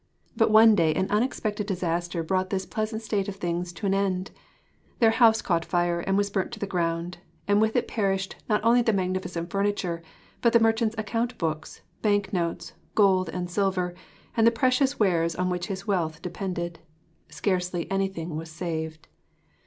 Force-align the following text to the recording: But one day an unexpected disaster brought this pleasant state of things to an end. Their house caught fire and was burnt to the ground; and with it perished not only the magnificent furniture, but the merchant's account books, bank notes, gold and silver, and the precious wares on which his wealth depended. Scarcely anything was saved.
But 0.35 0.49
one 0.49 0.73
day 0.73 0.95
an 0.95 1.05
unexpected 1.11 1.67
disaster 1.67 2.23
brought 2.23 2.49
this 2.49 2.65
pleasant 2.65 3.03
state 3.03 3.27
of 3.27 3.35
things 3.35 3.71
to 3.73 3.85
an 3.85 3.93
end. 3.93 4.31
Their 4.97 5.11
house 5.11 5.43
caught 5.43 5.63
fire 5.63 5.99
and 5.99 6.17
was 6.17 6.31
burnt 6.31 6.51
to 6.53 6.59
the 6.59 6.65
ground; 6.65 7.19
and 7.47 7.61
with 7.61 7.75
it 7.75 7.87
perished 7.87 8.35
not 8.49 8.63
only 8.65 8.81
the 8.81 8.93
magnificent 8.93 9.51
furniture, 9.51 10.01
but 10.41 10.53
the 10.53 10.59
merchant's 10.59 10.95
account 10.97 11.37
books, 11.37 11.81
bank 12.01 12.33
notes, 12.33 12.73
gold 12.95 13.29
and 13.29 13.47
silver, 13.47 13.93
and 14.35 14.47
the 14.47 14.49
precious 14.49 14.99
wares 14.99 15.35
on 15.35 15.51
which 15.51 15.67
his 15.67 15.85
wealth 15.85 16.19
depended. 16.23 16.79
Scarcely 17.29 17.85
anything 17.91 18.35
was 18.35 18.49
saved. 18.49 19.07